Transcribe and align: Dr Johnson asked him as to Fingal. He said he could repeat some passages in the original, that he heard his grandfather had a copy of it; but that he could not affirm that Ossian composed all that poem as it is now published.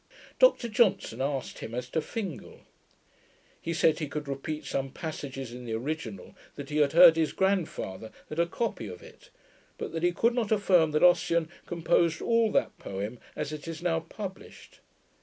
Dr 0.39 0.67
Johnson 0.67 1.21
asked 1.21 1.59
him 1.59 1.75
as 1.75 1.87
to 1.91 2.01
Fingal. 2.01 2.61
He 3.61 3.71
said 3.71 3.99
he 3.99 4.07
could 4.07 4.27
repeat 4.27 4.65
some 4.65 4.89
passages 4.89 5.53
in 5.53 5.65
the 5.65 5.73
original, 5.75 6.33
that 6.55 6.71
he 6.71 6.79
heard 6.79 7.17
his 7.17 7.33
grandfather 7.33 8.09
had 8.27 8.39
a 8.39 8.47
copy 8.47 8.87
of 8.87 9.03
it; 9.03 9.29
but 9.77 9.91
that 9.91 10.01
he 10.01 10.11
could 10.11 10.33
not 10.33 10.51
affirm 10.51 10.89
that 10.93 11.03
Ossian 11.03 11.49
composed 11.67 12.19
all 12.19 12.51
that 12.51 12.79
poem 12.79 13.19
as 13.35 13.53
it 13.53 13.67
is 13.67 13.83
now 13.83 13.99
published. 13.99 14.79